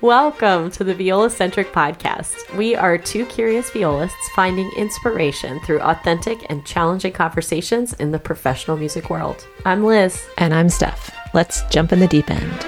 [0.00, 2.56] Welcome to the Viola Centric Podcast.
[2.56, 8.76] We are two curious violists finding inspiration through authentic and challenging conversations in the professional
[8.76, 9.44] music world.
[9.64, 10.24] I'm Liz.
[10.38, 11.10] And I'm Steph.
[11.34, 12.62] Let's jump in the deep end.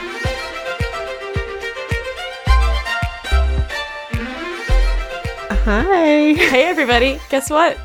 [5.62, 6.32] Hi.
[6.32, 7.20] Hey, everybody.
[7.28, 7.78] Guess what?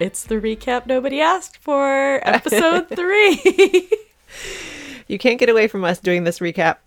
[0.00, 3.88] It's the recap nobody asked for, episode three.
[5.06, 6.78] You can't get away from us doing this recap.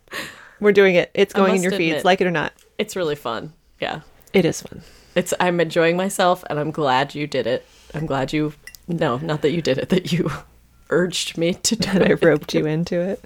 [0.62, 1.12] We're doing it.
[1.14, 2.06] It's going in your feeds, admit.
[2.06, 2.54] like it or not.
[2.78, 3.52] it's really fun.
[3.82, 4.02] Yeah.
[4.32, 4.82] It is fun.
[5.16, 7.66] It's I'm enjoying myself and I'm glad you did it.
[7.94, 8.54] I'm glad you
[8.88, 10.32] no, not that you did it, that you
[10.90, 13.24] urged me to do And I roped you into it.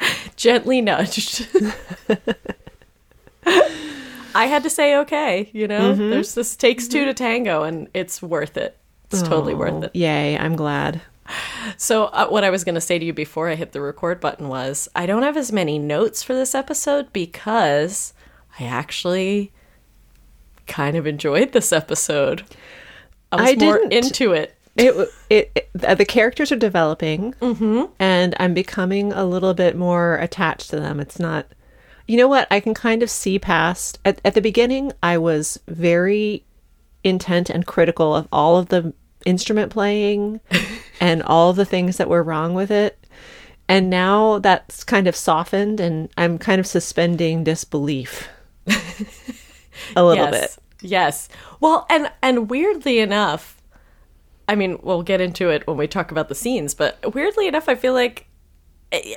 [0.36, 1.46] Gently nudged.
[4.36, 5.92] I had to say okay, you know?
[5.92, 6.10] Mm-hmm.
[6.10, 8.76] There's this takes two to tango and it's worth it.
[9.10, 9.94] It's totally worth Oh, it.
[9.94, 11.00] Yay, I'm glad.
[11.78, 14.20] So, uh, what I was going to say to you before I hit the record
[14.20, 18.12] button was I don't have as many notes for this episode because
[18.60, 19.50] I actually
[20.66, 22.44] kind of enjoyed this episode.
[23.32, 23.92] I was I more didn't.
[23.92, 24.54] into it.
[24.76, 27.84] It, it, it the characters are developing, Mm-hmm.
[27.98, 30.98] and I'm becoming a little bit more attached to them.
[31.00, 31.46] It's not,
[32.08, 32.46] you know what?
[32.50, 33.98] I can kind of see past.
[34.04, 36.44] At, at the beginning, I was very
[37.04, 38.92] intent and critical of all of the
[39.24, 40.40] instrument playing
[41.00, 42.98] and all the things that were wrong with it.
[43.68, 48.28] And now that's kind of softened, and I'm kind of suspending disbelief
[49.96, 50.56] a little yes.
[50.56, 50.64] bit.
[50.82, 51.28] Yes.
[51.60, 53.62] Well, and and weirdly enough,
[54.48, 57.68] I mean, we'll get into it when we talk about the scenes, but weirdly enough,
[57.68, 58.26] I feel like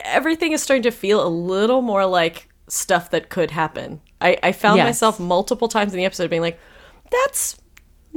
[0.05, 4.02] everything is starting to feel a little more like stuff that could happen.
[4.22, 4.88] I, I found Yes.
[4.88, 6.59] myself multiple times in the episode being like,
[7.11, 7.58] that's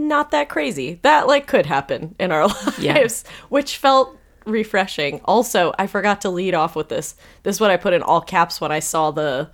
[0.09, 0.99] not that crazy.
[1.03, 3.07] That like could happen in our lives, Yeah.
[3.49, 5.21] which felt refreshing.
[5.25, 7.15] Also, I forgot to lead off with this.
[7.43, 9.51] This is what I put in all caps when I saw the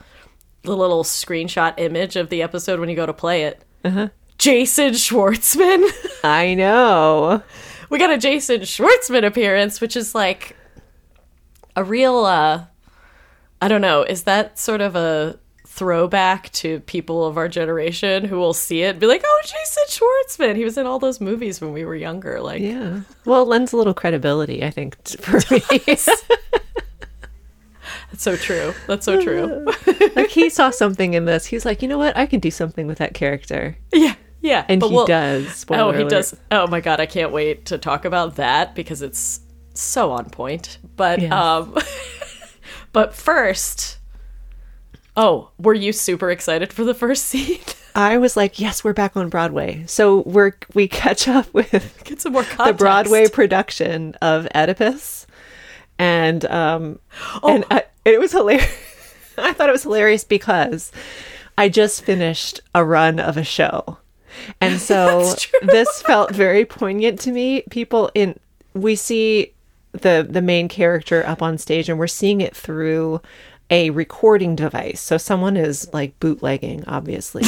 [0.62, 3.62] the little screenshot image of the episode when you go to play it.
[3.84, 4.09] Uh-huh.
[4.38, 5.88] Jason Schwartzman.
[6.25, 7.43] I know.
[7.88, 10.56] we got a Jason Schwartzman appearance, which is like
[11.76, 12.65] a real uh
[13.62, 15.38] I don't know, is that sort of a
[15.76, 19.84] throwback to people of our generation who will see it and be like, "Oh, Jason
[19.88, 20.56] Schwartzman.
[20.56, 23.00] He was in all those movies when we were younger." Like Yeah.
[23.25, 25.60] Well, it lends a little credibility, I think, for me.
[28.10, 28.72] That's so true.
[28.87, 29.66] That's so true.
[30.16, 31.44] like he saw something in this.
[31.47, 32.16] He's like, you know what?
[32.16, 34.14] I can do something with that character, yeah.
[34.41, 34.64] Yeah.
[34.69, 35.66] and he we'll- does.
[35.70, 36.10] Oh, he alert.
[36.10, 36.37] does.
[36.50, 39.41] Oh my god, I can't wait to talk about that because it's
[39.75, 40.78] so on point.
[40.97, 41.32] But Yes.
[41.32, 41.76] um
[42.93, 43.95] but first
[45.16, 47.60] Oh, were you super excited for the first scene?
[47.94, 49.84] I was like, yes, we're back on Broadway.
[49.87, 52.77] So we're we catch up with Get some more the.
[52.78, 55.26] Broadway production of Oedipus,
[55.99, 56.99] and um,
[57.43, 57.55] Oh.
[57.55, 58.71] and I, it was hilarious.
[59.38, 60.93] I thought it was hilarious because
[61.59, 63.99] I just finished a run of a show,
[64.60, 67.62] and so this felt very poignant to me.
[67.71, 68.38] People in
[68.75, 69.53] we see
[69.93, 73.22] the the main character up on stage, and we're seeing it through
[73.71, 75.00] a recording device.
[75.00, 77.44] So someone is like bootlegging, obviously.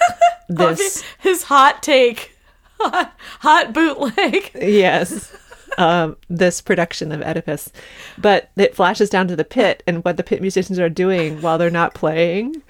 [0.48, 2.32] this his hot take.
[2.78, 4.50] Hot, hot bootleg.
[4.54, 5.34] yes
[5.78, 7.72] um this production of oedipus
[8.18, 11.56] but it flashes down to the pit and what the pit musicians are doing while
[11.56, 12.62] they're not playing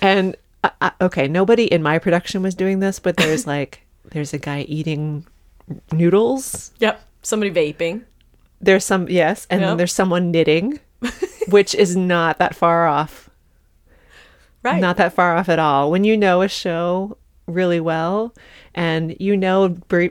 [0.00, 3.82] and uh, uh, okay nobody in my production was doing this but there's like
[4.12, 5.26] there's a guy eating
[5.92, 6.98] noodles Yep.
[7.22, 8.04] Somebody vaping.
[8.62, 9.68] there's some yes and Yep.
[9.68, 10.80] then there's someone knitting
[11.48, 13.28] which is not that far off
[14.62, 14.80] Right.
[14.80, 15.90] not that far off at all.
[15.92, 18.34] When you know a show really well
[18.74, 20.06] and you know br-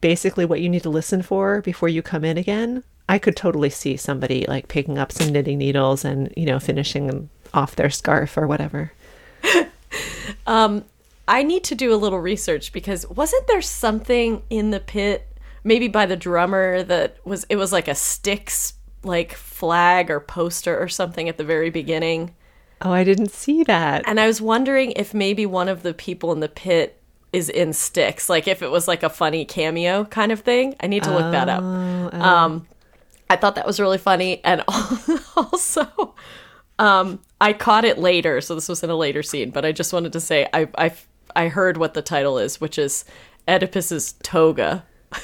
[0.00, 3.70] basically what you need to listen for before you come in again, I could totally
[3.70, 8.36] see somebody like picking up some knitting needles and, you know, finishing off their scarf
[8.36, 8.92] or whatever.
[10.46, 10.84] Um,
[11.26, 15.26] I need to do a little research because wasn't there something in the pit,
[15.64, 20.78] maybe by the drummer, that was it was like a Styx like flag or poster
[20.80, 22.34] or something at the very beginning,
[22.82, 24.04] Oh, I didn't see that.
[24.06, 26.96] and I was wondering if maybe one of the people in the pit
[27.32, 30.74] is in Styx, like if it was like a funny cameo kind of thing.
[30.80, 31.62] I need to look that up.
[31.62, 32.66] Um,
[33.28, 34.64] I thought that was really funny, and
[35.36, 36.14] also.
[36.78, 39.50] Um, I caught it later, so this was in a later scene.
[39.50, 40.92] But I just wanted to say I I
[41.36, 43.04] I heard what the title is, which is
[43.46, 44.84] Oedipus's toga.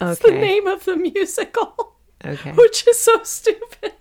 [0.00, 1.91] It's the name of the musical,
[2.24, 2.52] Okay.
[2.52, 3.92] which is so stupid.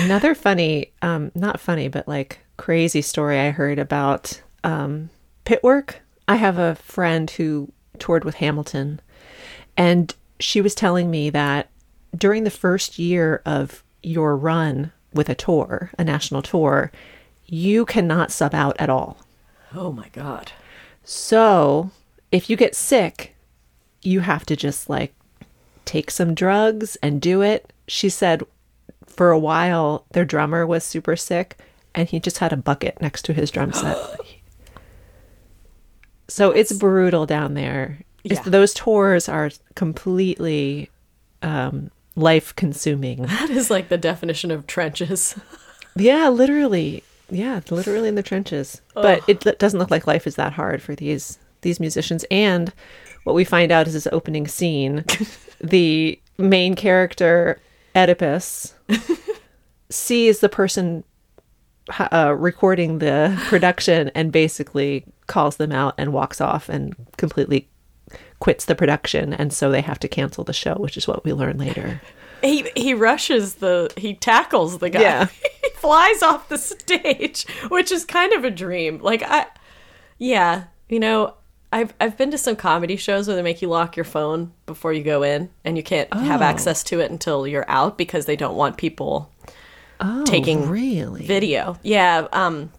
[0.00, 5.10] Another funny, um, not funny, but like crazy story I heard about um,
[5.44, 6.00] pit work.
[6.28, 9.00] I have a friend who toured with Hamilton,
[9.76, 11.70] and she was telling me that
[12.16, 16.90] during the first year of your run with a tour, a national tour,
[17.46, 19.18] you cannot sub out at all.
[19.74, 20.52] Oh my god.
[21.04, 21.90] So
[22.30, 23.34] if you get sick,
[24.02, 25.14] you have to just like
[25.84, 27.72] take some drugs and do it.
[27.88, 28.42] She said
[29.06, 31.58] for a while their drummer was super sick
[31.94, 33.96] and he just had a bucket next to his drum set.
[36.28, 37.98] so it's brutal down there.
[38.24, 38.40] Yeah.
[38.42, 40.88] those tours are completely
[41.42, 43.24] um, life consuming.
[43.26, 45.38] That is like the definition of trenches.
[45.94, 47.04] Yeah, literally.
[47.30, 48.80] Yeah, literally in the trenches.
[48.94, 52.24] But it doesn't look like life is that hard for these these musicians.
[52.30, 52.72] And
[53.24, 55.04] what we find out is this opening scene,
[55.60, 57.60] the main character
[57.94, 58.74] Oedipus
[59.90, 61.04] sees the person
[61.98, 67.68] uh, recording the production and basically calls them out and walks off and completely
[68.40, 71.32] quits the production and so they have to cancel the show which is what we
[71.32, 72.00] learn later
[72.42, 75.00] He he rushes the he tackles the guy.
[75.00, 75.26] Yeah.
[75.62, 78.98] he flies off the stage, which is kind of a dream.
[78.98, 79.46] Like I
[80.18, 81.34] yeah, you know,
[81.72, 84.92] I've I've been to some comedy shows where they make you lock your phone before
[84.92, 86.44] you go in and you can't have Oh.
[86.44, 89.30] access to it until you're out because they don't want people
[90.00, 91.78] oh Taking really video.
[91.82, 92.70] Yeah, um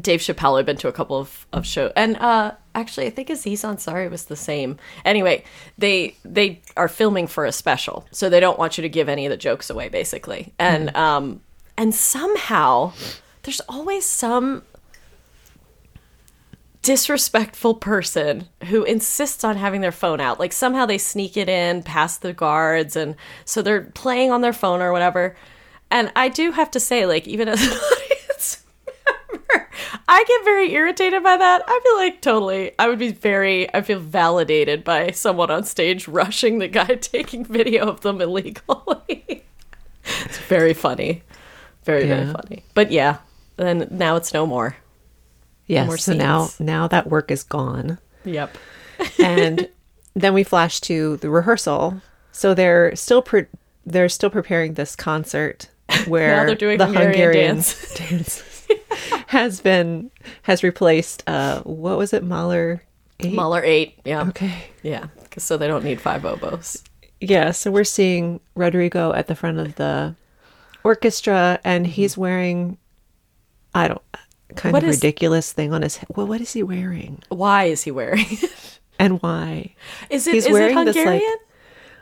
[0.00, 3.28] Dave Chappelle had been to a couple of, of shows and uh actually I think
[3.28, 4.78] Aziz Ansari was the same.
[5.04, 5.44] Anyway,
[5.76, 9.26] they they are filming for a special, so they don't want you to give any
[9.26, 10.52] of the jokes away basically.
[10.58, 11.40] And um
[11.76, 12.92] and somehow
[13.42, 14.62] there's always some
[16.82, 20.40] disrespectful person who insists on having their phone out.
[20.40, 23.14] Like somehow they sneak it in past the guards and
[23.44, 25.36] so they're playing on their phone or whatever.
[25.92, 28.64] And I do have to say, like, even as an audience
[29.30, 29.68] member,
[30.08, 31.62] I get very irritated by that.
[31.66, 36.08] I feel like totally, I would be very, I feel validated by someone on stage
[36.08, 39.44] rushing the guy taking video of them illegally.
[40.04, 41.22] it's very funny.
[41.84, 42.64] Very, very funny.
[42.72, 43.18] But yeah,
[43.56, 44.76] then now it's no more.
[45.72, 46.60] Yes more so now scenes.
[46.60, 48.56] now that work is gone Yep.
[49.18, 49.68] and
[50.14, 52.00] then we flash to the rehearsal.
[52.32, 53.46] So they're still pre-
[53.84, 55.68] they're still preparing this concert
[56.06, 57.94] where they're doing the Hungarian Hungarian dance.
[57.98, 58.66] dance
[59.28, 60.10] has been
[60.42, 62.82] has replaced uh what was it Mahler
[63.20, 63.34] eight?
[63.34, 63.98] Mahler 8.
[64.04, 64.28] Yeah.
[64.28, 64.54] Okay.
[64.82, 65.06] Yeah.
[65.30, 66.82] 'cause- So they don't need five oboes.
[67.20, 70.14] Yeah, so we're seeing Rodrigo at the front of the
[70.84, 72.78] orchestra and he's wearing
[73.74, 74.02] I don't
[74.56, 76.08] kind What of is- ridiculous thing on his head.
[76.14, 77.22] Well, what is he wearing?
[77.28, 78.78] Why is he wearing it?
[78.98, 79.74] And why?
[80.10, 81.36] Is it, He's is it wearing this, like- Hungarian?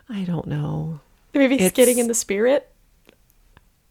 [0.09, 1.01] I don't know.
[1.33, 2.67] Maybe he's it's- getting in the spirit?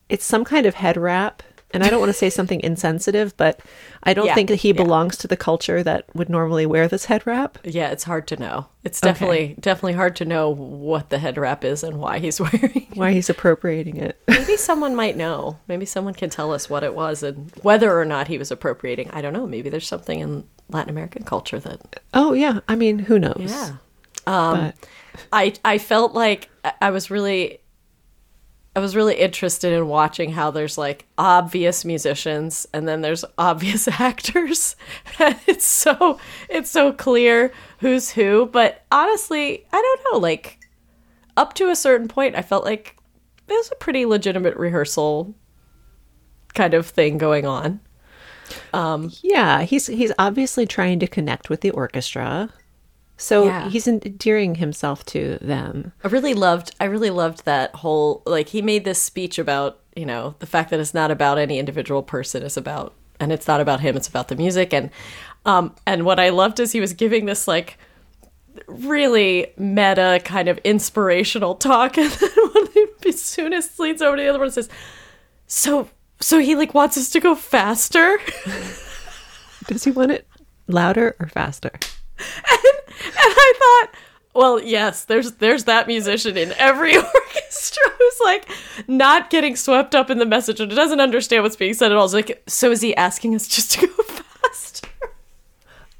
[0.10, 3.60] it's some kind of head wrap and i don't want to say something insensitive but
[4.04, 4.74] i don't Yeah, think that he yeah.
[4.84, 8.38] belongs to the culture that would normally wear this head wrap Yeah, it's hard to
[8.38, 8.68] know.
[8.84, 9.12] It's Okay.
[9.12, 12.88] definitely definitely hard to know what the head wrap is and why he's wearing.
[12.92, 12.98] it.
[12.98, 15.58] why he's appropriating it Maybe someone might know.
[15.68, 19.10] Maybe someone can tell us what it was and whether or not he was appropriating.
[19.12, 19.46] I don't know.
[19.46, 23.72] Maybe there's something in Latin American culture that oh yeah i mean who knows yeah.
[24.28, 24.76] Um, but
[25.34, 26.50] I I felt like
[26.82, 27.60] I was really
[28.80, 33.88] I was really interested in watching how there's like obvious musicians and then there's obvious
[34.00, 34.78] actors.
[35.20, 36.18] It's so
[36.48, 40.62] it's so clear who's who, but honestly, I don't know, like
[41.36, 42.96] up to a certain point I felt like
[43.50, 45.36] it was a pretty legitimate rehearsal
[46.54, 47.82] kind of thing going on.
[48.72, 52.54] Um, yeah he's he's obviously trying to connect with the orchestra
[53.22, 53.70] so Yeah.
[53.70, 58.62] he's endearing himself to them I really loved I really loved that whole like he
[58.62, 62.42] made this speech about, you know, the fact that it's not about any individual person,
[62.44, 64.90] it's about and it's not about him, it's about the music and
[65.46, 67.78] um and what I loved is he was giving this like
[68.68, 74.16] really meta kind of inspirational talk and then when he, as soon as leans over
[74.18, 74.70] to the other one and says,
[75.48, 75.90] So
[76.22, 78.18] so he like wants us to go faster?
[79.68, 80.26] does he want it
[80.68, 81.72] louder or faster
[82.20, 84.00] And I thought,
[84.34, 88.48] well, yes, there's there's that musician in every orchestra who's like
[88.88, 92.06] not getting swept up in the message and doesn't understand what's being said at all.
[92.06, 94.88] It's like, so is he asking us just to go faster?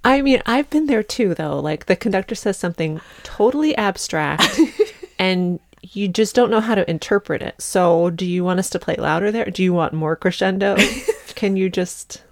[0.04, 1.60] I mean, I've been there too, though.
[1.60, 4.60] Like the conductor says something totally abstract,
[5.20, 7.62] and you just don't know how to interpret it.
[7.62, 9.46] So, do you want us to play louder there?
[9.46, 10.78] Do you want more crescendo?
[11.36, 12.24] Can you just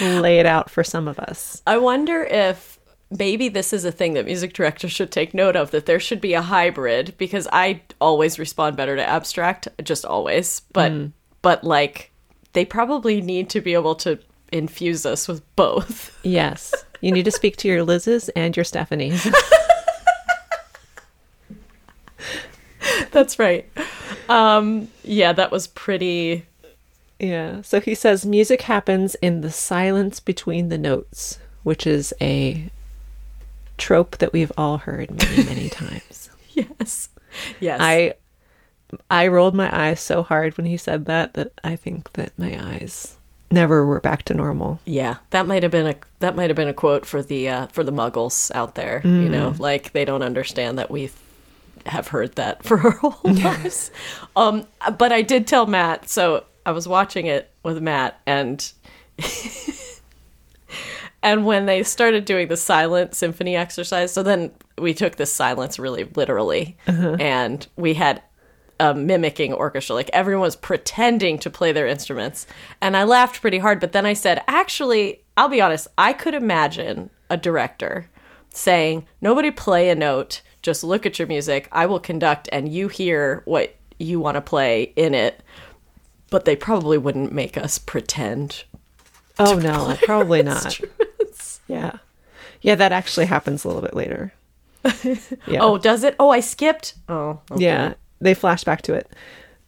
[0.00, 1.62] lay it out for some of us?
[1.66, 2.78] I wonder if
[3.18, 6.20] maybe this is a thing that music directors should take note of that there should
[6.20, 10.60] be a hybrid because I always respond better to abstract, just always.
[10.72, 10.92] But
[11.42, 12.10] but like
[12.52, 14.18] they probably need to be able to
[14.50, 16.18] infuse us with both.
[16.24, 16.72] Yes.
[17.00, 19.26] You need to speak to your Liz's and your Stephanie's.
[23.10, 23.68] That's right.
[24.28, 26.46] Um, Yeah, that was pretty.
[27.18, 27.62] Yeah.
[27.62, 32.70] So he says music happens in the silence between the notes, which is a
[33.82, 36.30] trope that we've all heard many, many times.
[36.52, 37.08] Yes.
[37.60, 37.78] Yes.
[37.80, 38.14] I
[39.10, 42.58] I rolled my eyes so hard when he said that that I think that my
[42.74, 43.16] eyes
[43.50, 44.80] never were back to normal.
[44.84, 47.66] Yeah, that might have been a that might have been a quote for the uh,
[47.68, 49.00] for the Muggles out there.
[49.04, 51.10] You know, like they don't understand that we
[51.86, 53.90] have heard that for our whole lives.
[54.36, 54.66] Um,
[54.98, 56.08] but I did tell Matt.
[56.08, 58.70] So I was watching it with Matt, and
[61.22, 65.78] and when they started doing the silent symphony exercise, so then we took this silence
[65.78, 67.16] really literally, uh-huh.
[67.20, 68.22] and we had
[68.80, 69.94] a mimicking orchestra.
[69.94, 72.46] Like everyone was pretending to play their instruments.
[72.80, 76.34] And I laughed pretty hard, but then I said, actually, I'll be honest, I could
[76.34, 78.08] imagine a director
[78.50, 81.68] saying, nobody play a note, just look at your music.
[81.70, 85.42] I will conduct and you hear what you want to play in it.
[86.30, 88.64] But they probably wouldn't make us pretend.
[89.38, 90.80] Oh no, probably not.
[91.66, 91.98] Yeah.
[92.60, 94.32] Yeah, that actually happens a little bit later.
[95.46, 95.60] Yeah.
[95.60, 96.14] Oh, does it?
[96.18, 96.94] Oh, I skipped.
[97.08, 97.64] Oh, okay.
[97.64, 97.94] Yeah.
[98.20, 99.10] They flash back to it.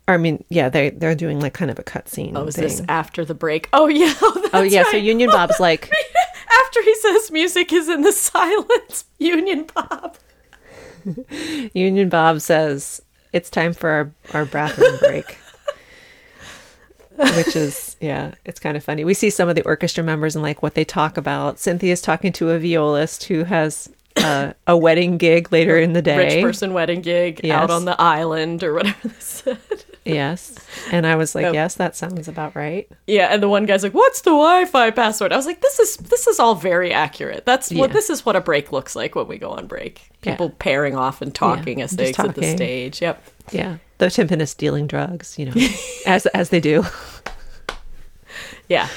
[0.07, 2.33] I mean, yeah, they they're doing like kind of a cutscene.
[2.35, 2.65] Oh, is thing.
[2.65, 3.69] this after the break?
[3.73, 4.13] Oh, yeah.
[4.23, 4.97] Oh, Oh yeah, so.
[4.97, 5.91] Union Bob's like
[6.65, 10.17] after he says music is in the silence, Union Bob.
[11.75, 15.39] Union Bob says it's time for our, our bathroom break.
[17.17, 19.05] Which is yeah, it's kind of funny.
[19.05, 21.59] We see some of the orchestra members and like what they talk about.
[21.59, 26.17] Cynthia's talking to a violist who has uh, a wedding gig later in the day.
[26.37, 27.63] Rich person wedding gig Yes.
[27.63, 29.59] out on the island or whatever they said.
[30.05, 30.55] Yes.
[30.93, 32.87] And I was like, yes, that sounds about right.
[33.07, 35.97] Yeah, and the one guy's like, "What's the Wi-Fi password?" I was like, "This is
[35.97, 37.47] this is all very accurate.
[37.47, 37.95] That's what Yeah.
[37.95, 40.03] this is what a break looks like when we go on break.
[40.23, 40.33] Yeah.
[40.33, 43.01] People pairing off and talking as they exit the stage.
[43.01, 43.23] Yep.
[43.53, 43.77] Yeah.
[43.99, 45.55] The timpanist dealing drugs, you know,
[46.07, 46.85] as as they do.
[48.69, 48.89] Yeah.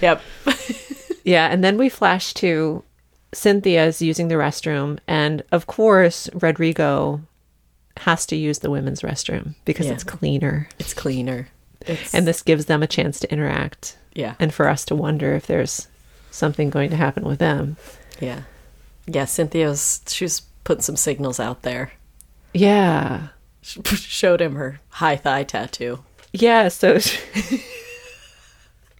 [0.00, 0.22] Yep.
[1.26, 2.84] Yeah, and then we flash to
[3.32, 7.22] Cynthia's using the restroom, and of course, Rodrigo
[7.96, 9.92] has to use the women's restroom because Yeah.
[9.94, 10.68] it's cleaner.
[10.78, 11.48] It's cleaner.
[11.80, 14.34] It's And this gives them a chance to interact yeah.
[14.38, 15.88] and for us to wonder if there's
[16.30, 17.78] something going to happen with them.
[18.20, 18.42] Yeah.
[19.06, 21.92] Yeah, Cynthia's she's putting some signals out there.
[22.52, 23.28] Yeah.
[23.64, 26.04] She showed him her high thigh tattoo.
[26.32, 27.64] Yeah, so she,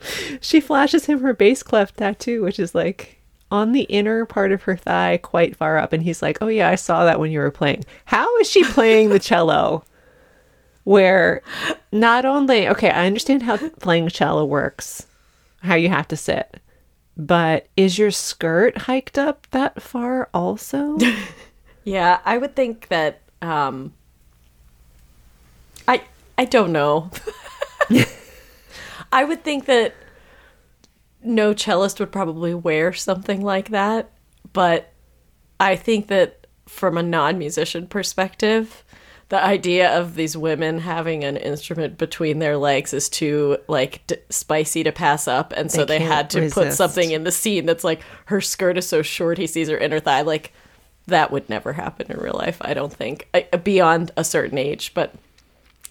[0.41, 4.63] she flashes him her bass clef tattoo, which is like on the inner part of
[4.63, 5.93] her thigh, quite far up.
[5.93, 7.85] And he's like, Oh, yeah, I saw that when you were playing.
[8.07, 9.85] How is she playing the cello?
[10.85, 11.43] Where
[11.93, 15.07] not only, okay, I understand how playing cello works,
[15.63, 16.61] how you have to sit,
[17.17, 20.99] but is your skirt hiked up that far also?
[21.87, 23.93] Yeah, I would think that um
[25.87, 26.03] I
[26.39, 27.11] I don't know.
[29.13, 29.95] I would think that
[31.23, 34.11] no cellist would probably wear something like that,
[34.53, 34.93] but
[35.61, 38.85] I think that from a non-musician perspective,
[39.29, 44.17] the idea of these women having an instrument between their legs is too like d-
[44.31, 47.67] spicy to pass up, and so They they, had to put something in the scene
[47.67, 50.23] that's like her skirt is so short he sees her inner thigh.
[50.23, 50.53] Like
[51.07, 52.59] that would never happen in real life.
[52.61, 55.15] I don't think I, beyond a certain age, but.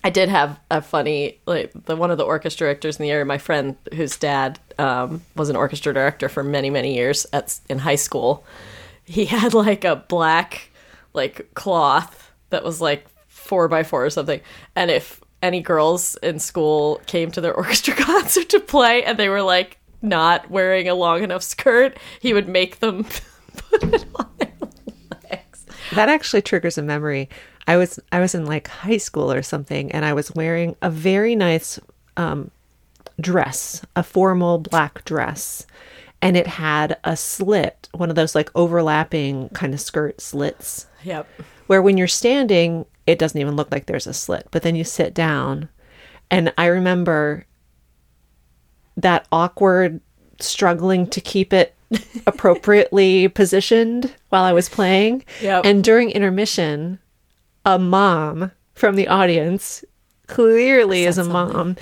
[0.03, 3.25] I did have a funny like the one of the orchestra directors in the area.
[3.25, 7.79] My friend, whose dad um, was an orchestra director for many many years at in
[7.79, 8.43] high school,
[9.05, 10.72] he had like a black
[11.13, 14.41] like cloth that was like four by four or something.
[14.75, 19.29] And if any girls in school came to their orchestra concert to play and they
[19.29, 23.05] were like not wearing a long enough skirt, he would make them
[23.55, 24.51] put it on their
[25.29, 25.65] legs.
[25.93, 27.29] That actually triggers a memory.
[27.67, 30.89] I was I was in like high school or something, and I was wearing a
[30.89, 31.79] very nice
[32.17, 32.51] um,
[33.20, 35.65] dress, a formal black dress,
[36.22, 41.27] and it had a slit, one of those like overlapping kind of skirt slits, Yep.
[41.67, 44.84] where when you're standing, it doesn't even look like there's a slit, but then you
[44.84, 45.70] sit down,
[46.29, 47.46] and I remember
[48.98, 50.01] that awkward
[50.39, 51.74] struggling to keep it
[52.27, 55.24] appropriately positioned while I was playing.
[55.41, 55.65] Yep.
[55.65, 57.00] And during intermission,
[57.65, 59.84] a mom from the audience,
[60.27, 61.77] clearly is a mom,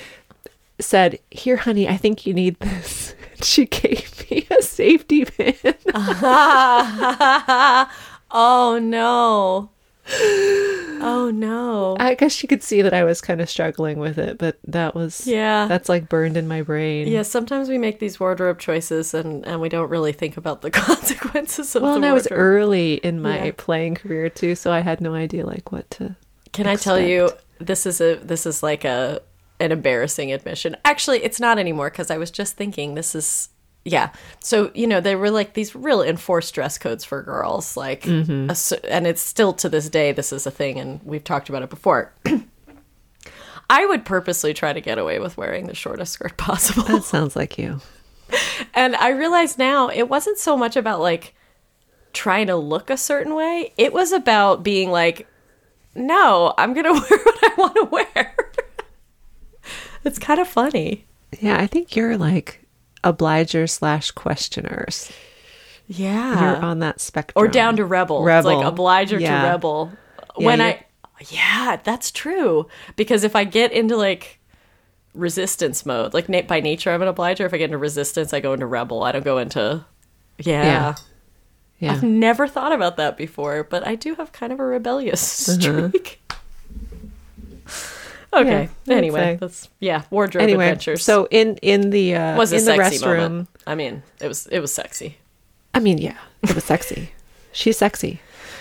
[0.78, 3.14] said, Here, honey, I think you need this.
[3.42, 5.74] She gave me a safety pin.
[8.34, 9.68] Oh no.
[11.04, 11.96] Oh no.
[11.98, 14.94] I guess she could see that I was kind of struggling with it, but that
[14.94, 15.66] was, Yeah.
[15.66, 17.08] that's like burned in my brain.
[17.08, 20.70] Yeah, sometimes we make these wardrobe choices and, and we don't really think about the
[21.10, 23.52] consequences of Well, the and I was early in my Yeah.
[23.56, 26.14] playing career too, so I had no idea like what to.
[26.52, 29.20] Can I tell you this is a this is like a
[29.58, 30.76] an embarrassing admission.
[30.84, 33.48] Actually, it's not anymore because I was just thinking this is
[33.84, 34.10] yeah.
[34.40, 38.48] So you know there were like these real enforced dress codes for girls, like, mm-hmm.
[38.48, 41.48] a s and it's still to this day this is a thing, and we've talked
[41.48, 42.12] about it before.
[43.70, 46.82] I would purposely try to get away with wearing the shortest skirt possible.
[46.82, 47.80] That sounds like you.
[48.74, 51.34] And I realize now it wasn't so much about like
[52.14, 53.74] trying to look a certain way.
[53.76, 55.26] It was about being like,
[55.94, 58.36] no, I'm going to wear what I want to wear.
[60.04, 61.06] it's kind of funny.
[61.40, 62.61] Yeah, I think you're like
[63.04, 65.10] obliger slash questioners.
[65.88, 66.40] Yeah.
[66.54, 67.42] You're on that spectrum.
[67.42, 68.18] or down to rebel.
[68.20, 68.56] It's Rebel.
[68.58, 69.42] like obliger Yeah.
[69.42, 69.92] to rebel.
[70.38, 70.84] Yeah, when I
[71.28, 72.66] Yeah, that's true.
[72.96, 74.38] Because if I get into like
[75.14, 78.40] resistance mode, like na- by nature I'm an obliger, if I get into resistance, I
[78.40, 79.02] go into rebel.
[79.02, 79.84] I don't go into
[80.38, 80.64] yeah.
[80.64, 80.94] Yeah.
[81.78, 81.92] Yeah.
[81.92, 85.88] I've never thought about that before, but I do have kind of a rebellious Uh-huh.
[88.32, 88.68] Okay.
[88.84, 91.04] Yeah, anyway, that's yeah, wardrobe Anyway, adventures.
[91.04, 93.48] so in in the uh, was a in the sexy restroom, moment.
[93.66, 95.18] I mean, it was it was sexy.
[95.74, 97.12] I mean, yeah, it was sexy.
[97.52, 98.20] She's sexy.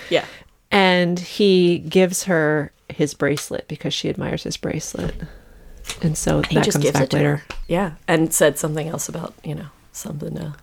[0.10, 0.26] Yeah.
[0.72, 5.14] And he gives her his bracelet because she admires his bracelet.
[6.02, 7.44] And so He that just comes gives back later.
[7.68, 10.54] Yeah, and said something else about you know something uh,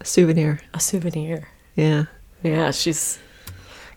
[0.00, 0.60] A souvenir.
[0.74, 1.48] a souvenir.
[1.74, 2.04] Yeah.
[2.42, 3.18] Yeah, she's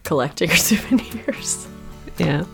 [0.04, 1.68] collecting her souvenirs.
[2.18, 2.46] Yeah.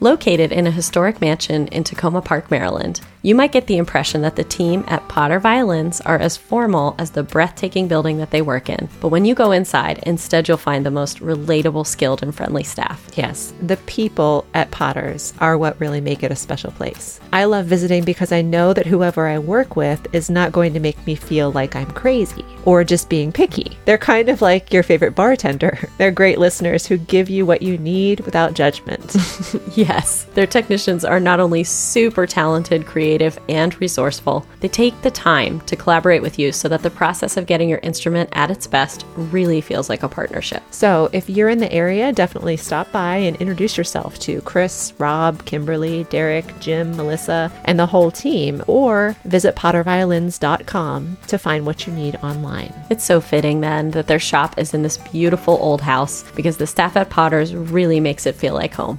[0.00, 4.36] Located in a historic mansion in Takoma Park, Maryland, you might get the impression that
[4.36, 8.68] the team at Potter Violins are as formal as the breathtaking building that they work
[8.68, 8.86] in.
[9.00, 13.08] But when you go inside, instead you'll find the most relatable, skilled, and friendly staff.
[13.14, 17.18] Yes, the people at Potter's are what really make it a special place.
[17.32, 20.80] I love visiting because I know that whoever I work with is not going to
[20.80, 23.78] make me feel like I'm crazy or just being picky.
[23.86, 25.88] They're kind of like your favorite bartender.
[25.98, 29.16] They're great listeners who give you what you need without judgment.
[29.84, 35.60] Yes, their technicians are not only super talented, creative, and resourceful, they take the time
[35.62, 39.04] to collaborate with you so that the process of getting your instrument at its best
[39.14, 40.62] really feels like a partnership.
[40.70, 45.44] so, if you're in the area, definitely stop by and introduce yourself to Chris, Rob,
[45.44, 51.92] Kimberly, Derek, Jim, Melissa, and the whole team, or visit potterviolins.com to find what you
[51.92, 52.72] need online.
[52.88, 56.66] It's so fitting then that their shop is in this beautiful old house because the
[56.66, 58.98] staff at Potter's really makes it feel like home.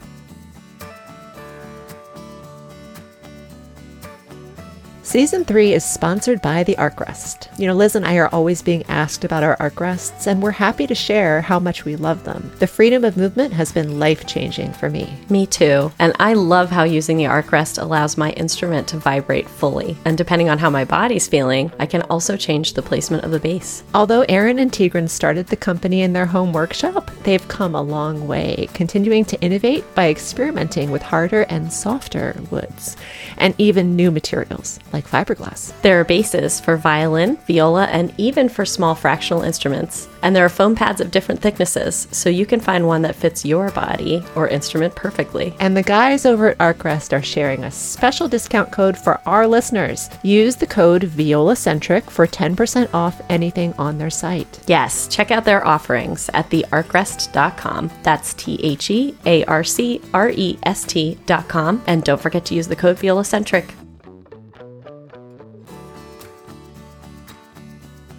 [5.05, 7.49] Season 3 is sponsored by the Arc Rest.
[7.59, 10.49] You know, Liz and I are always being asked about our Arc Rests, and we're
[10.49, 12.51] happy to share how much we love them.
[12.57, 15.15] The freedom of movement has been life changing for me.
[15.29, 15.91] Me too.
[15.99, 19.95] And I love how using the arc rest allows my instrument to vibrate fully.
[20.05, 23.39] And depending on how my body's feeling, I can also change the placement of the
[23.39, 23.83] bass.
[23.93, 28.27] Although Aaron and Tigran started the company in their home workshop, they've come a long
[28.27, 32.97] way, continuing to innovate by experimenting with harder and softer woods,
[33.37, 35.73] and even new materials like fiberglass.
[35.81, 40.07] There are bases for violin, viola, and even for small fractional instruments.
[40.23, 43.45] And there are foam pads of different thicknesses, so you can find one that fits
[43.45, 45.53] your body or instrument perfectly.
[45.59, 50.09] And the guys over at ArcRest are sharing a special discount code for our listeners.
[50.23, 54.61] Use the code ViolaCentric for 10% off anything on their site.
[54.65, 57.91] Yes, check out their offerings at thearcrest.com.
[58.01, 61.83] That's T H E A R C R E S T.com.
[61.85, 63.84] And don't forget to use the code ViolaCentric.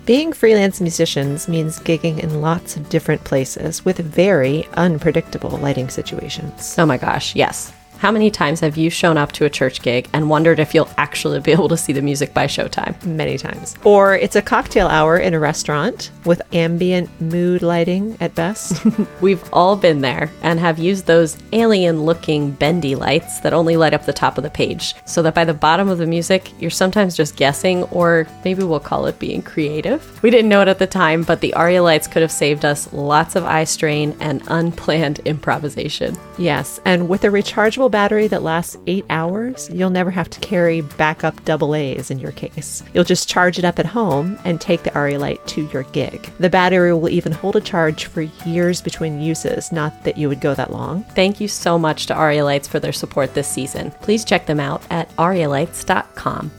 [0.07, 6.77] Being freelance musicians means gigging in lots of different places with very unpredictable lighting situations.
[6.79, 7.73] Oh my gosh, yes.
[7.99, 10.89] How many times have you shown up to a church gig and wondered if you'll
[10.99, 13.03] actually be able to see the music by showtime?
[13.05, 13.75] Many times.
[13.85, 18.85] Or it's a cocktail hour in a restaurant with ambient mood lighting at best.
[19.23, 23.95] We've all been there and have used those alien looking bendy lights that only light
[23.95, 26.71] up the top of the page, so that by the bottom of the music, you're
[26.71, 30.23] sometimes just guessing, or maybe we'll call it being creative.
[30.23, 32.93] We didn't know it at the time, but the Aria lights could have saved us
[32.93, 36.17] lots of eye strain and unplanned improvisation.
[36.37, 40.81] yes, and with a rechargeable battery that lasts eight hours, you'll never have to carry
[40.81, 42.83] backup double A's in your case.
[42.95, 46.31] You'll just charge it up at home and take the Light to your gig.
[46.39, 50.41] The battery will even hold a charge for years between uses, not that you would
[50.41, 51.05] go that long.
[51.15, 53.91] Thank you so much to Aria Lights for their support this season.
[54.03, 56.51] Please check them out at arialights.com.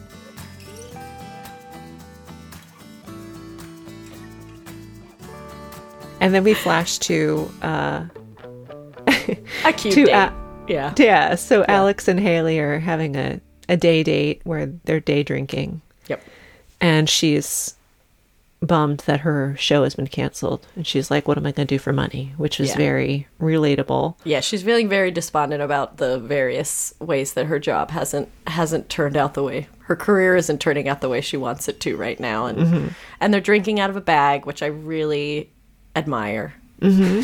[6.20, 8.06] And then we flash to uh
[9.66, 10.14] A cute to date.
[10.14, 10.32] uh,
[10.68, 10.94] yeah.
[10.98, 15.82] yeah, so Alex and Haley are having a, a day date where they're day drinking.
[16.08, 16.22] Yep.
[16.80, 17.76] and she's
[18.62, 20.66] bummed that her show has been canceled.
[20.76, 22.34] And she's like, What am I going to do for money?
[22.38, 22.78] Which is Yeah.
[22.78, 24.16] very relatable.
[24.24, 29.16] Yeah, she's feeling very despondent about the various ways that her job hasn't hasn't turned
[29.18, 32.20] out the way her career isn't turning out the way she wants it to right
[32.20, 35.52] now, and and they're drinking out of a bag, which I really
[35.96, 36.54] admire.
[36.82, 37.22] Mm-hmm.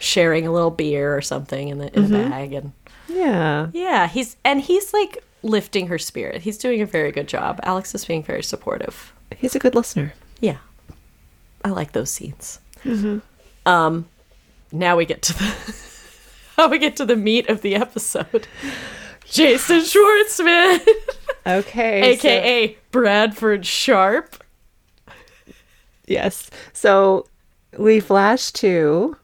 [0.00, 2.72] Sharing a little beer or something in the in a bag, and
[3.08, 3.68] Yeah.
[3.72, 6.42] yeah, he's and he's like lifting her spirit.
[6.42, 7.60] He's doing a very good job.
[7.62, 9.12] Alex is being very supportive.
[9.36, 10.14] He's a good listener.
[10.40, 10.58] Yeah,
[11.64, 12.60] I like those scenes.
[13.66, 14.06] Um,
[14.72, 15.54] now we get to the
[16.56, 18.46] how we get to the meat of the episode.
[19.26, 20.86] Jason Schwartzman,
[21.46, 22.12] Okay.
[22.12, 24.42] aka Bradford Sharp.
[26.06, 26.50] Yes.
[26.74, 27.26] So
[27.78, 29.16] we flash to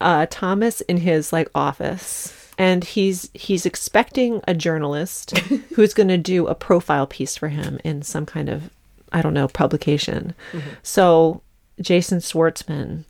[0.00, 5.36] uh, Thomas in his like office, and he's he's expecting a journalist
[5.74, 8.70] who's going to do a profile piece for him in some kind of
[9.12, 10.34] I don't know publication.
[10.82, 11.40] So
[11.80, 13.04] Jason Schwartzman,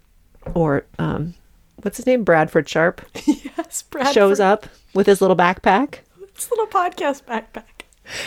[0.54, 1.34] or um,
[1.82, 4.14] what's his name, Bradford Sharp, Yes, Bradford.
[4.14, 5.98] shows up with his little backpack,
[6.34, 7.84] His little podcast backpack.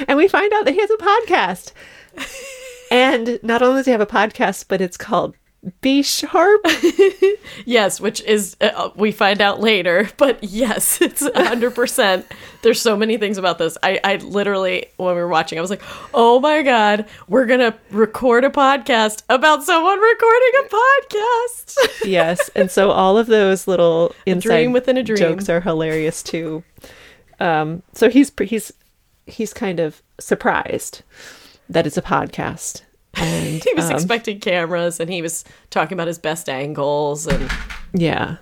[0.07, 1.71] and we find out that he has a podcast.
[2.91, 5.35] and not only does he have a podcast, but it's called
[5.81, 6.65] Be Sharp.
[7.65, 12.25] Yes, which is uh, we find out later, but yes, it's hundred percent.
[12.61, 13.77] There's so many things about this.
[13.83, 15.81] I, I literally when we were watching, I was like,
[16.13, 22.71] "Oh my god, we're gonna record a podcast about someone recording a podcast." yes, and
[22.71, 25.17] so all of those little inside dream within a dream.
[25.17, 26.63] jokes are hilarious too.
[27.39, 28.71] Um, so he's he's
[29.25, 31.01] he's kind of surprised
[31.69, 32.83] that it's a podcast,
[33.15, 37.49] and he was um, expecting cameras, and he was talking about his best angles, and
[37.93, 38.37] yeah,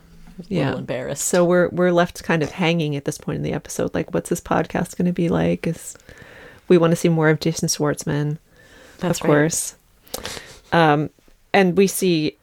[0.47, 0.75] yeah.
[0.75, 1.25] embarrassed.
[1.27, 3.93] So we're we're left kind of hanging at this point in the episode.
[3.93, 5.65] Like, what's this podcast going to be like?
[5.67, 5.97] Is
[6.67, 8.37] we want to see more of Jason Schwartzman,
[8.99, 9.29] That's of right.
[9.29, 9.75] course.
[10.71, 11.09] Um,
[11.53, 12.37] and we see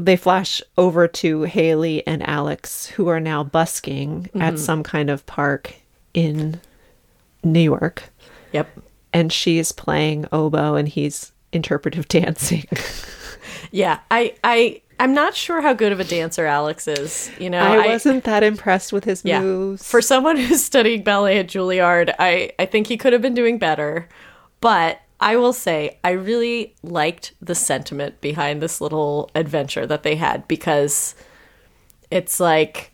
[0.00, 4.42] they flash over to Haley and Alex, who are now busking Mm-hmm.
[4.42, 5.74] at some kind of park
[6.14, 6.60] in
[7.44, 8.04] New York,
[8.52, 8.68] Yep.
[9.12, 12.64] and she's playing oboe and he's interpretive dancing.
[13.70, 14.00] Yeah.
[14.10, 17.30] I I I'm not sure how good of a dancer Alex is.
[17.38, 19.40] You know, I wasn't that impressed with his Yeah.
[19.40, 19.88] moves.
[19.88, 23.58] For someone who's studying ballet at Juilliard, I, I think he could have been doing
[23.58, 24.08] better.
[24.60, 30.16] But I will say, I really liked the sentiment behind this little adventure that they
[30.16, 31.14] had because
[32.10, 32.92] it's like,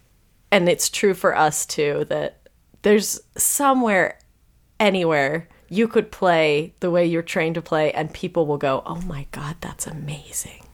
[0.51, 2.49] and it's true for us too, that
[2.83, 4.19] there's somewhere,
[4.79, 9.01] anywhere, you could play the way you're trained to play, and people will go, oh
[9.03, 10.65] my God, that's amazing.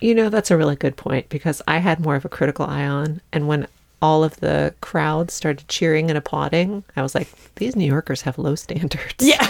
[0.00, 2.86] You know, that's a really good point because I had more of a critical eye
[2.86, 3.20] on.
[3.32, 3.66] And when
[4.00, 8.38] all of the crowd started cheering and applauding, I was like, these New Yorkers have
[8.38, 9.14] low standards.
[9.20, 9.46] Yeah.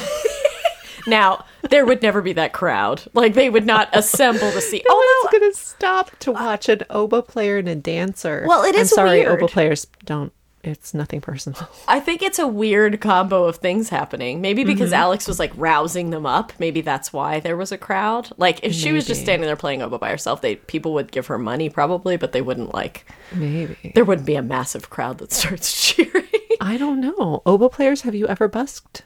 [1.06, 3.02] now, there would never be that crowd.
[3.14, 4.82] Like, they would not assemble to see.
[4.88, 8.44] No Oh, one's going to stop to watch an oboe player and a dancer.
[8.48, 9.38] Well, it is I'm sorry, weird.
[9.38, 10.32] oboe players don't.
[10.62, 11.68] It's nothing personal.
[11.88, 14.40] I think it's a weird combo of things happening.
[14.40, 15.00] Maybe because Mm-hmm.
[15.00, 16.52] Alex was like rousing them up.
[16.58, 18.28] Maybe that's why there was a crowd.
[18.36, 21.28] Like, if she was just standing there playing oboe by herself, they people would give
[21.28, 23.06] her money probably, but they wouldn't like.
[23.34, 23.92] Maybe.
[23.94, 26.24] There wouldn't be a massive crowd that starts cheering.
[26.60, 27.42] I don't know.
[27.46, 29.04] Oboe players, have you ever busked?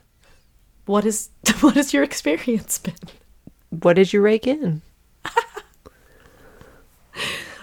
[0.87, 2.95] what is what has your experience been?
[3.71, 4.83] What did you rake in?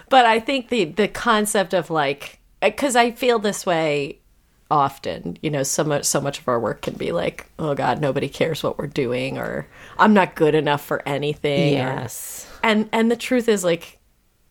[0.08, 4.18] but I think the the concept of like because I feel this way
[4.70, 5.36] often.
[5.42, 8.28] You know, so much so much of our work can be like, oh God, nobody
[8.28, 9.66] cares what we're doing, or
[9.98, 11.74] I'm not good enough for anything.
[11.74, 11.80] or-
[12.62, 13.98] and and the truth is like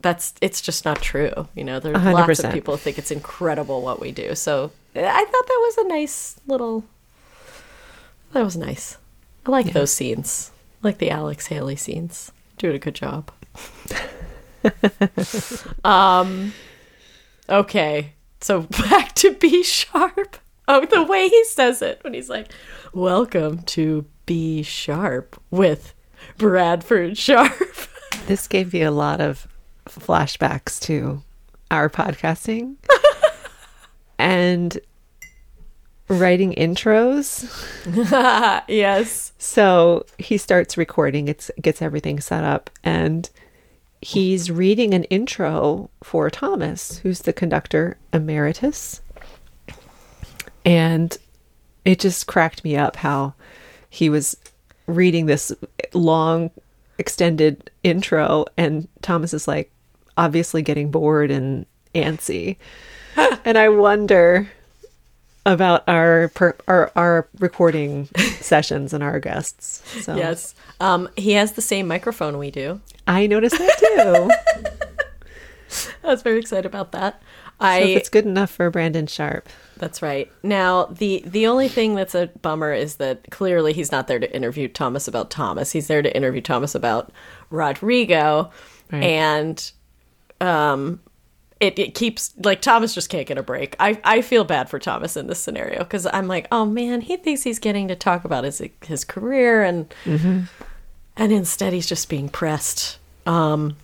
[0.02, 1.48] that's it's just not true.
[1.56, 4.36] You know, there's hundred lots of people think it's incredible what we do.
[4.36, 6.84] So I thought that was a nice little.
[8.34, 8.98] That was nice.
[9.46, 10.52] I like those scenes.
[10.84, 12.32] I like the Alex Haley scenes.
[12.58, 13.32] Doing a good job.
[15.84, 16.54] um.
[17.52, 20.38] Okay, so back to B sharp.
[20.70, 22.50] Oh, the way he says it when he's like,
[22.94, 25.94] "Welcome to B sharp with
[26.38, 27.52] Bradford Sharp."
[28.28, 29.48] This gave me a lot of
[29.88, 31.24] flashbacks to
[31.72, 32.76] our podcasting
[34.20, 34.78] and
[36.08, 37.50] writing intros.
[38.70, 39.34] yes.
[39.40, 43.30] So he starts recording, it's gets everything set up, and
[44.02, 49.02] he's reading an intro for Thomas, who's the conductor emeritus.
[50.66, 51.18] And
[51.86, 53.34] it just cracked me up how
[53.90, 54.36] he was
[54.88, 55.52] reading this
[55.94, 56.52] long,
[56.98, 59.72] extended intro, and Thomas is like
[60.18, 62.58] obviously getting bored and antsy.
[63.46, 64.50] and I wonder
[65.46, 68.08] about our per, our our recording
[68.40, 69.82] sessions and our guests.
[70.04, 70.54] So Yes.
[70.80, 72.80] Um, he has the same microphone we do.
[73.08, 74.32] I noticed that too.
[76.04, 77.22] I was very excited about that.
[77.22, 79.48] so I if it's good enough for Brandon Sharp.
[79.78, 80.32] That's right.
[80.44, 84.36] Now, the the only thing that's a bummer is that clearly he's not there to
[84.36, 85.72] interview Thomas about Thomas.
[85.72, 87.12] He's there to interview Thomas about
[87.50, 88.52] Rodrigo,
[88.92, 89.04] Right.
[89.04, 89.72] and
[90.42, 91.00] um,
[91.62, 93.76] it it keeps like Thomas just can't get a break.
[93.80, 97.16] I I feel bad for Thomas in this scenario because I'm like, oh man, he
[97.16, 99.94] thinks he's getting to talk about his his career, and
[101.16, 102.98] and instead he's just being pressed.
[103.28, 103.78] Um,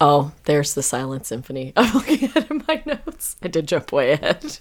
[0.00, 1.72] oh, there's the Silent Symphony.
[1.76, 3.36] I'm looking at in my notes.
[3.42, 4.58] I did jump way ahead.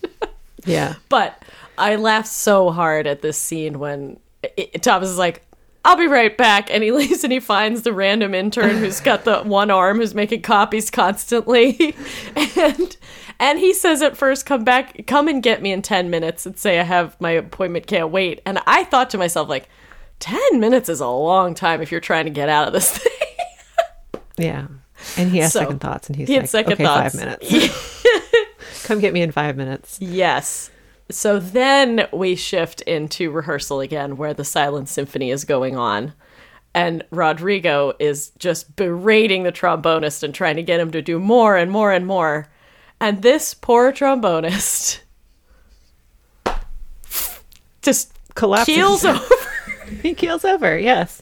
[0.64, 0.96] Yeah.
[1.10, 1.44] But
[1.78, 5.45] I laughed so hard at this scene when it, Thomas is like,
[5.86, 6.70] I'll be right back.
[6.72, 10.14] And he leaves and he finds the random intern who's got the one arm who's
[10.14, 11.96] making copies constantly.
[12.36, 12.98] and
[13.40, 16.58] and he says at first, come back, come and get me in 10 minutes and
[16.58, 18.42] say I have my appointment, can't wait.
[18.46, 19.68] And I thought to myself, like,
[20.22, 23.12] 10 minutes is a long time if you're trying to get out of this thing.
[24.38, 24.68] Yeah.
[25.18, 27.14] And he has So, second thoughts and he's he like, second okay, thoughts.
[27.14, 28.86] five minutes.
[28.86, 29.98] Come get me in five minutes.
[30.00, 30.72] Yes.
[31.10, 36.14] So then we shift into rehearsal again, where the Silent Symphony is going on.
[36.74, 41.56] And Rodrigo is just berating the trombonist and trying to get him to do more
[41.56, 42.50] and more and more.
[43.00, 45.00] And this poor trombonist
[47.82, 48.76] just Collapses.
[48.76, 49.36] keels over
[50.02, 51.22] he keels over, yes.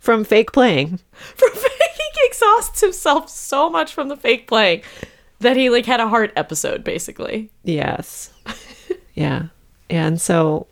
[0.00, 0.98] From fake playing.
[1.12, 4.82] from he exhausts himself so much from the fake playing
[5.40, 7.50] that he like had a heart episode basically.
[7.62, 8.32] Yes.
[9.16, 9.46] Yeah.
[9.90, 10.68] And so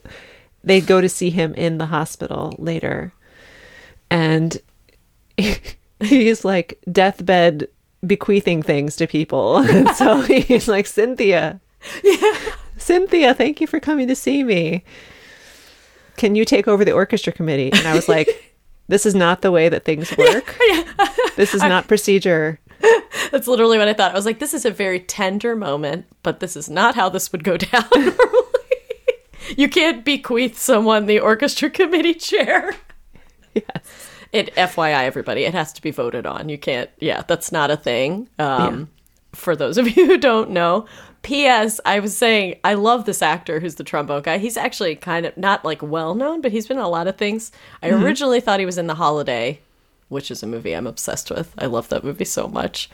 [0.62, 3.12] they go to see him in the hospital later.
[4.10, 4.58] And
[6.00, 7.66] he's like deathbed
[8.06, 9.56] bequeathing things to people.
[9.68, 11.60] And so he's like, Cynthia.
[12.02, 12.38] Yeah.
[12.76, 14.84] Cynthia, thank you for coming to see me.
[16.16, 17.72] Can you take over the orchestra committee?
[17.72, 18.53] And I was like,
[18.88, 20.56] this is not the way that things work.
[21.36, 22.58] This is not procedure.
[23.30, 24.12] That's literally what I thought.
[24.12, 27.32] I was like, this is a very tender moment, but this is not how this
[27.32, 28.44] would go down normally.
[29.56, 32.74] you can't bequeath someone the orchestra committee chair.
[33.54, 34.10] Yes.
[34.32, 36.48] It FYI everybody, it has to be voted on.
[36.48, 38.28] You can't yeah, that's not a thing.
[38.38, 38.90] Um
[39.32, 40.86] for those of you who don't know.
[41.24, 41.80] P.S.
[41.84, 44.38] I was saying I love this actor who's the trombone guy.
[44.38, 47.16] He's actually kind of not like well known, but he's been in a lot of
[47.16, 47.50] things.
[47.82, 49.60] I originally thought he was in The Holiday,
[50.08, 51.52] which is a movie I'm obsessed with.
[51.58, 52.88] I love that movie so much.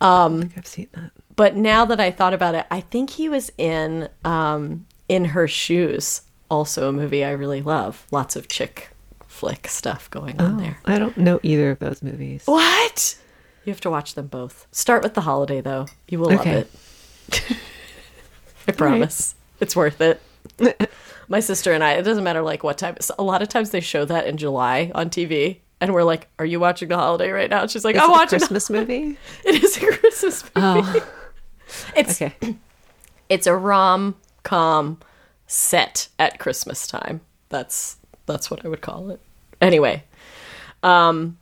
[0.00, 1.10] Um, I've seen that.
[1.36, 5.46] but now that I thought about it, I think he was in um, In Her
[5.48, 8.06] Shoes, also a movie I really love.
[8.10, 8.88] Lots of chick
[9.26, 10.78] flick stuff going on there.
[10.84, 12.42] I don't know either of those movies.
[12.44, 13.16] What?
[13.64, 14.66] You have to watch them both.
[14.72, 15.86] Start with The Holiday, though.
[16.08, 16.54] You will Okay.
[16.56, 16.68] love
[17.32, 17.56] it.
[18.68, 19.34] I promise.
[19.60, 20.20] It's worth it.
[21.28, 22.96] My sister and I, it doesn't matter like what time.
[23.18, 25.58] A lot of times they show that in July on TV.
[25.80, 28.10] And we're like, "Are you watching the holiday right now?" And she's like, Is "I'm
[28.10, 29.16] it a watching." the-" Christmas movie.
[29.44, 30.50] It is a Christmas movie.
[30.56, 31.06] Oh,
[31.96, 32.34] It's okay.
[33.28, 34.98] it's a rom com
[35.46, 37.20] set at Christmas time.
[37.48, 37.96] That's
[38.26, 39.20] that's what I would call it.
[39.60, 40.04] Anyway,
[40.84, 41.38] um,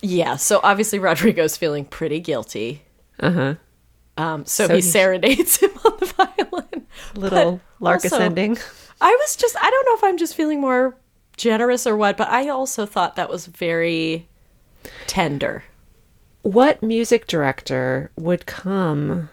[0.00, 0.36] yeah.
[0.36, 2.82] So obviously Rodrigo's feeling pretty guilty.
[3.20, 3.54] Uh huh.
[4.16, 6.86] Um, so, So he he's- serenades him on the violin.
[7.16, 8.58] Little But lark also- ascending.
[9.00, 10.96] I was just I don't know if I'm just feeling more
[11.36, 14.28] generous or what, but I also thought that was very
[15.06, 15.64] tender.
[16.42, 19.30] What music director would come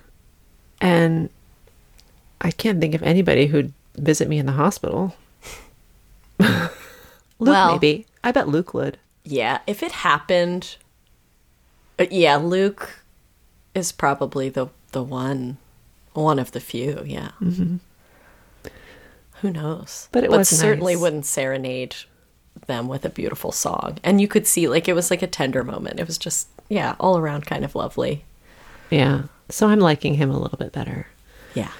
[0.81, 1.29] and
[2.41, 5.15] I can't think of anybody who'd visit me in the hospital.
[6.39, 6.71] Luke,
[7.39, 8.05] Well- maybe.
[8.23, 8.97] I bet Luke would.
[9.23, 10.77] Yeah, if it happened,
[11.99, 13.00] uh, yeah, Luke
[13.73, 15.57] is probably the the one,
[16.13, 17.03] one of the few.
[17.05, 17.31] Yeah.
[17.41, 17.77] Mm-hmm.
[19.41, 20.07] Who knows?
[20.11, 21.01] But it was certainly nice.
[21.01, 21.95] wouldn't serenade
[22.67, 25.63] them with a beautiful song, and you could see like it was like a tender
[25.63, 25.99] moment.
[25.99, 28.23] It was just yeah, all around kind of lovely.
[28.89, 29.23] Yeah.
[29.49, 31.07] So I'm liking him a little bit better.
[31.53, 31.71] Yeah.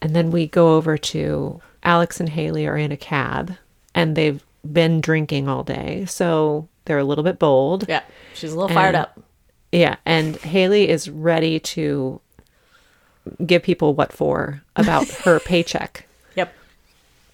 [0.00, 3.56] And then we go over to Alex and Haley are in a cab
[3.94, 6.04] and they've been drinking all day.
[6.06, 7.86] So they're a little bit bold.
[7.88, 8.02] Yeah,
[8.34, 9.18] she's a little fired up.
[9.72, 12.20] Yeah, and Haley is ready to
[13.44, 16.54] give people what for about her paycheck Yep.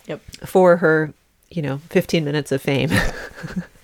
[0.07, 0.21] Yep.
[0.47, 1.13] for her,
[1.51, 2.91] you know, 15 minutes of fame.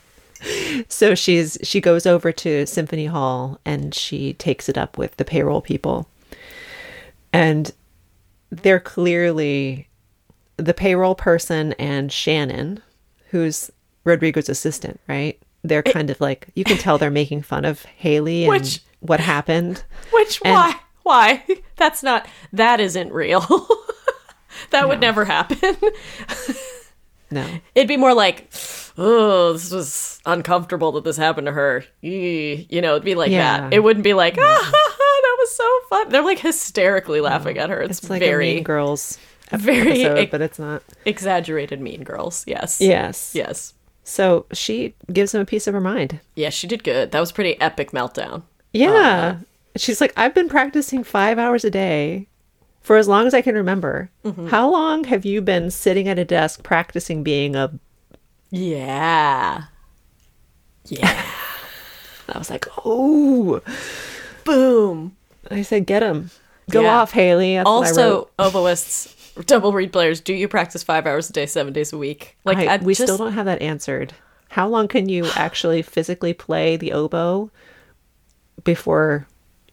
[0.88, 5.24] so she's she goes over to Symphony Hall and she takes it up with the
[5.24, 6.08] payroll people.
[7.32, 7.70] And
[8.50, 9.88] they're clearly
[10.56, 12.80] the payroll person and Shannon,
[13.30, 13.70] who's
[14.04, 15.38] Rodrigo's assistant, right?
[15.64, 19.20] They're kind of like you can tell they're making fun of Haley and Which- what
[19.20, 19.82] happened.
[20.12, 21.44] Which And- why Why?
[21.76, 23.40] That's not, that isn't real.
[24.70, 25.76] that would never happen.
[27.30, 27.46] No.
[27.74, 28.50] It'd be more like,
[28.96, 31.84] oh, this was uncomfortable that this happened to her.
[32.02, 32.66] Eee.
[32.70, 33.60] You know, it'd be like Yeah.
[33.60, 33.74] that.
[33.74, 36.08] It wouldn't be like, ah, that was so fun.
[36.08, 37.80] They're like hysterically laughing at her.
[37.82, 39.18] It's, It's like a very, Mean Girls
[39.52, 40.82] very episode, ex- but it's not.
[41.04, 42.44] exaggerated mean girls.
[42.46, 42.80] Yes.
[42.80, 43.32] Yes.
[43.34, 43.74] Yes.
[44.08, 46.20] So she gives him a piece of her mind.
[46.34, 47.10] Yeah, she did good.
[47.12, 48.42] That was pretty epic meltdown.
[48.72, 49.34] Yeah.
[49.38, 52.26] Um, She's like, I've been practicing five hours a day
[52.80, 54.10] for as long as I can remember.
[54.24, 54.46] Mm-hmm.
[54.48, 57.78] How long have you been sitting at a desk practicing being a.
[58.50, 59.64] Yeah.
[60.86, 61.22] Yeah.
[62.30, 63.60] I was like, oh.
[64.44, 65.16] Boom.
[65.50, 66.30] I said, get him.
[66.70, 66.98] Go Yeah.
[67.00, 67.56] off, Hailey.
[67.56, 67.98] That's what I wrote.
[67.98, 69.14] Also, oboists,
[69.46, 72.36] double reed players, do you practice five hours a day, seven days a week?
[72.44, 74.12] Like, I- we just, still don't have that answered.
[74.50, 77.50] How long can you actually physically play the oboe
[78.64, 79.26] before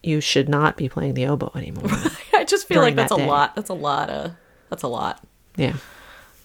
[0.04, 1.89] you should not be playing the oboe anymore?
[2.34, 3.28] I just feel like that's a that day.
[3.30, 3.56] lot.
[3.56, 4.10] That's a lot.
[4.10, 4.32] Of,
[4.69, 5.23] that's a lot.
[5.56, 5.75] yeah.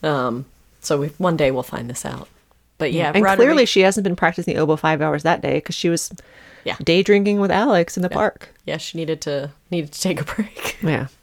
[0.03, 0.47] Um,
[0.81, 2.29] so we one day we'll find this out.
[2.79, 5.55] But yeah, And Roderick- clearly she hasn't been practicing the oboe five hours that day
[5.59, 6.11] because she was
[6.65, 6.77] Yeah.
[6.83, 8.55] day drinking with Alex in the park.
[8.65, 10.79] yeah, she needed to needed to take a break.
[10.83, 11.09] Yeah.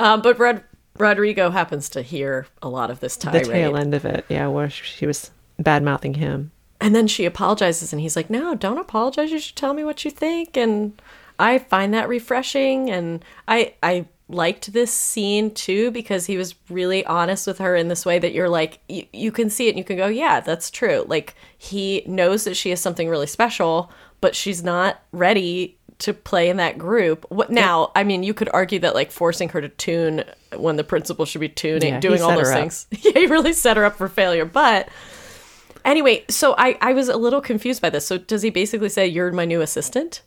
[0.00, 0.64] Um, but Rod,
[0.98, 4.24] Rodrigo happens to hear a lot of this The tail end of it.
[4.28, 4.48] Yeah.
[4.48, 6.50] Where she was bad mouthing him.
[6.80, 9.30] and then she apologizes, and he's like, "No, don't apologize.
[9.30, 11.00] You should tell me what you think." And
[11.38, 17.04] I find that refreshing, and I I liked this scene too because he was really
[17.06, 19.78] honest with her in this way that you're like you, you can see it and
[19.78, 23.92] you can go yeah that's true like he knows that she is something really special
[24.22, 28.48] but she's not ready to play in that group what now i mean you could
[28.52, 30.24] argue that like forcing her to tune
[30.56, 33.76] when the principal should be tuning Yeah, doing all those things yeah he really set
[33.76, 34.88] her up for failure but
[35.84, 39.06] anyway so i i was a little confused by this so does he basically say
[39.06, 40.22] you're my new assistant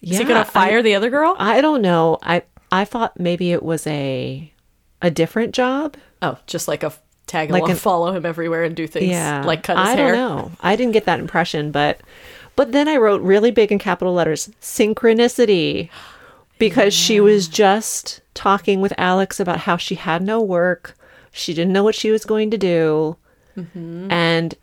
[0.00, 0.14] Yeah.
[0.14, 2.18] is he gonna fire the other girl I don't know.
[2.22, 4.50] I I thought maybe it was a
[5.02, 5.96] a different job.
[6.22, 6.92] Oh, just like a
[7.26, 9.42] tag Like along, an- follow him everywhere and do things Yeah.
[9.44, 10.12] like cut his I hair.
[10.12, 10.52] don't know.
[10.60, 12.00] I didn't get that impression, but
[12.56, 15.88] but then I wrote really big in capital letters synchronicity
[16.58, 20.94] because she was just talking with Alex about how she had no work.
[21.32, 23.16] She didn't know what she was going to do.
[23.56, 24.10] Mm-hmm.
[24.10, 24.54] And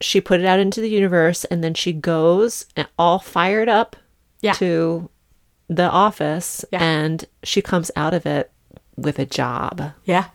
[0.00, 3.96] she put it out into the universe and then she goes and all fired up
[4.40, 4.52] Yeah.
[4.54, 5.08] to
[5.68, 6.82] the office Yeah.
[6.82, 8.50] and she comes out of it
[8.96, 9.92] with a job.
[10.04, 10.26] Yeah,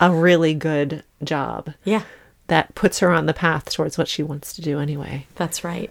[0.00, 2.02] A really good job yeah,
[2.48, 5.26] that puts her on the path towards what she wants to do anyway.
[5.36, 5.90] that's right.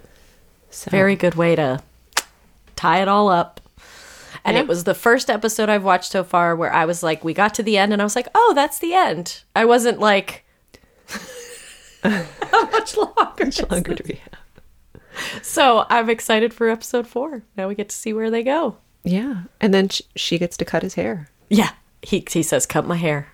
[0.69, 1.81] So Very good way to
[2.75, 3.61] tie it all up.
[4.43, 4.61] And Yeah.
[4.63, 7.53] it was the first episode I've watched so far where I was like, we got
[7.55, 9.41] to the end, and I was like, oh, that's the end.
[9.55, 10.43] I wasn't like,
[12.03, 13.45] how much longer?
[13.47, 15.43] is longer do we have?
[15.43, 17.41] So I'm excited for episode four.
[17.55, 18.77] Now we get to see where they go.
[19.03, 21.29] Yeah, and then sh- she gets to cut his hair.
[21.49, 23.29] Yeah, he he says, cut my hair.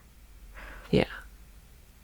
[0.92, 1.06] Yeah,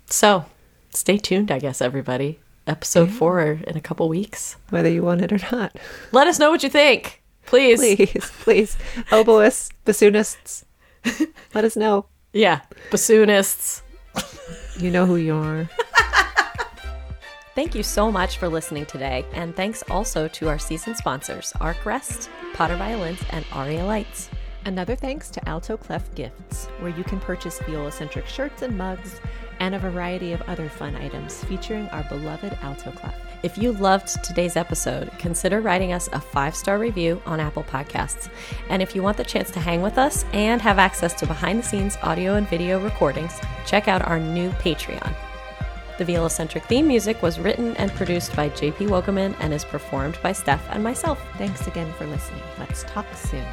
[0.08, 0.46] So
[0.90, 2.40] stay tuned, I guess, everybody.
[2.68, 4.56] Episode four in a couple weeks.
[4.70, 5.76] whether you want it or not.
[6.12, 7.80] Let us know what you think, please.
[7.80, 8.78] Please, please,
[9.12, 10.66] oboists, bassoonists,
[11.56, 12.06] let us know.
[12.34, 13.82] Yeah, bassoonists.
[14.80, 15.70] You know who you are.
[17.56, 22.30] Thank you so much for listening today, and thanks also to our season sponsors, Arkrest,
[22.54, 24.30] Potter Violins, and Aria Lights.
[24.66, 29.20] Another thanks to Alto Clef Gifts, where you can purchase viola-centric shirts and mugs,
[29.60, 33.16] and a variety of other fun items featuring our beloved Alto Clef.
[33.42, 38.30] If you loved today's episode, consider writing us a five star review on Apple Podcasts.
[38.70, 41.60] And if you want the chance to hang with us and have access to behind
[41.60, 45.16] the scenes audio and video recordings, check out our new Patreon.
[45.98, 50.18] The Viola Centric theme music was written and produced by JP Wokeman and is performed
[50.24, 51.22] by Steph and myself.
[51.38, 52.42] Thanks again for listening.
[52.58, 53.46] Let's talk soon.